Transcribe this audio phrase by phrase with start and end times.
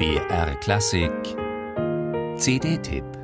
[0.00, 1.36] BR Klassik.
[2.38, 3.19] CD-Tipp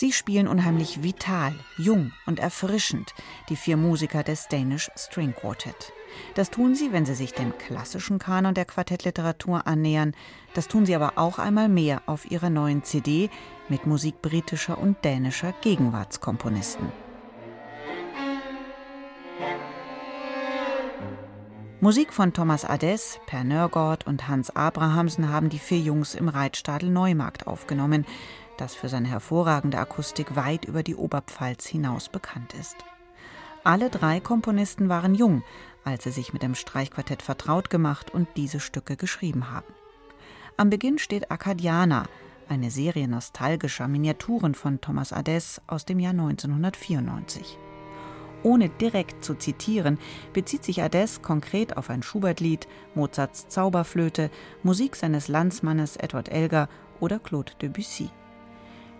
[0.00, 3.14] Sie spielen unheimlich vital, jung und erfrischend,
[3.48, 5.92] die vier Musiker des Danish String Quartet.
[6.36, 10.14] Das tun sie, wenn sie sich dem klassischen Kanon der Quartettliteratur annähern.
[10.54, 13.28] Das tun sie aber auch einmal mehr auf ihrer neuen CD
[13.68, 16.92] mit Musik britischer und dänischer Gegenwartskomponisten.
[21.80, 26.88] Musik von Thomas Ades, Per Nørgaard und Hans Abrahamsen haben die vier Jungs im Reitstadel
[26.88, 28.06] Neumarkt aufgenommen
[28.60, 32.76] das für seine hervorragende Akustik weit über die Oberpfalz hinaus bekannt ist.
[33.64, 35.42] Alle drei Komponisten waren jung,
[35.84, 39.66] als sie sich mit dem Streichquartett vertraut gemacht und diese Stücke geschrieben haben.
[40.56, 42.06] Am Beginn steht Acadiana,
[42.48, 47.58] eine Serie nostalgischer Miniaturen von Thomas Ades aus dem Jahr 1994.
[48.42, 49.98] Ohne direkt zu zitieren,
[50.32, 54.30] bezieht sich Ades konkret auf ein Schubert-Lied, Mozarts Zauberflöte,
[54.62, 56.68] Musik seines Landsmannes Edward Elgar
[57.00, 58.10] oder Claude Debussy.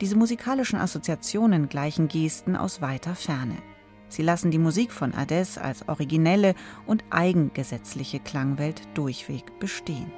[0.00, 3.56] Diese musikalischen Assoziationen gleichen Gesten aus weiter Ferne.
[4.08, 6.54] Sie lassen die Musik von Ades als originelle
[6.86, 10.12] und eigengesetzliche Klangwelt durchweg bestehen.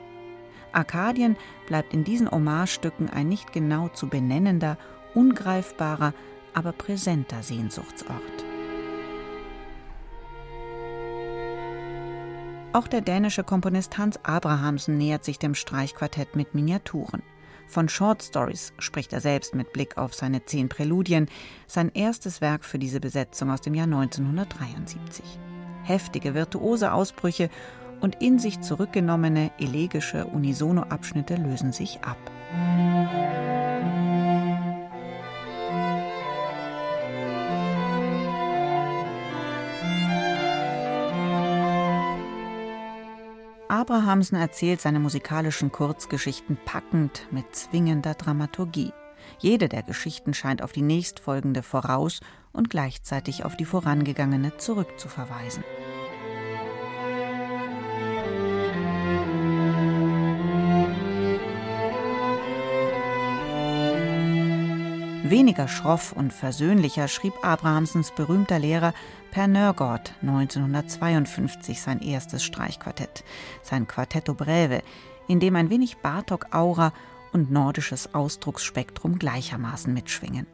[0.73, 4.77] Arkadien bleibt in diesen Hommagestücken ein nicht genau zu benennender,
[5.15, 6.13] ungreifbarer,
[6.53, 8.45] aber präsenter Sehnsuchtsort.
[12.73, 17.23] Auch der dänische Komponist Hans Abrahamsen nähert sich dem Streichquartett mit Miniaturen.
[17.67, 21.29] Von Short Stories spricht er selbst mit Blick auf seine zehn Präludien,
[21.67, 25.25] sein erstes Werk für diese Besetzung aus dem Jahr 1973.
[25.83, 27.51] Heftige virtuose Ausbrüche
[28.01, 32.19] und in sich zurückgenommene elegische Unisono-Abschnitte lösen sich ab.
[43.77, 48.95] Abrahamsen erzählt seine musikalischen Kurzgeschichten packend mit zwingender Dramaturgie.
[49.39, 52.21] Jede der Geschichten scheint auf die nächstfolgende voraus
[52.55, 55.63] und gleichzeitig auf die vorangegangene zurückzuverweisen.
[65.31, 68.93] Weniger schroff und versöhnlicher schrieb Abrahamsens berühmter Lehrer
[69.31, 73.25] Per Nørgaard 1952 sein erstes Streichquartett,
[73.63, 74.83] sein Quartetto Breve,
[75.27, 76.93] in dem ein wenig Bartok-Aura
[77.33, 80.47] und nordisches Ausdrucksspektrum gleichermaßen mitschwingen.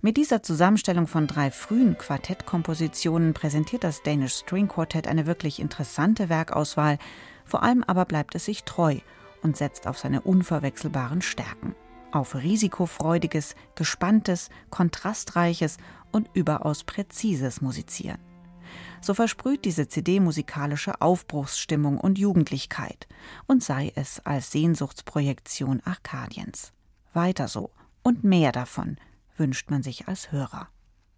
[0.00, 6.28] Mit dieser Zusammenstellung von drei frühen Quartettkompositionen präsentiert das Danish String Quartet eine wirklich interessante
[6.28, 6.98] Werkauswahl,
[7.44, 8.98] vor allem aber bleibt es sich treu
[9.42, 11.74] und setzt auf seine unverwechselbaren Stärken
[12.12, 15.78] auf risikofreudiges, gespanntes, kontrastreiches
[16.12, 18.20] und überaus präzises Musizieren.
[19.00, 23.08] So versprüht diese CD musikalische Aufbruchsstimmung und Jugendlichkeit
[23.46, 26.72] und sei es als Sehnsuchtsprojektion Arkadiens.
[27.12, 27.70] Weiter so
[28.02, 28.96] und mehr davon
[29.36, 30.68] wünscht man sich als Hörer.